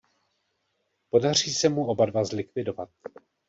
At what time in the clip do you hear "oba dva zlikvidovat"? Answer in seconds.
1.87-2.89